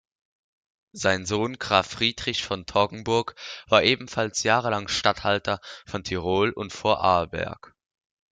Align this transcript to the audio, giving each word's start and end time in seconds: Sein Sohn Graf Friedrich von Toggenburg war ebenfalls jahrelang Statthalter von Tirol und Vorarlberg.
Sein 0.93 1.27
Sohn 1.27 1.59
Graf 1.59 1.87
Friedrich 1.91 2.43
von 2.43 2.65
Toggenburg 2.65 3.35
war 3.67 3.83
ebenfalls 3.83 4.41
jahrelang 4.41 4.87
Statthalter 4.87 5.59
von 5.85 6.03
Tirol 6.03 6.49
und 6.49 6.73
Vorarlberg. 6.73 7.75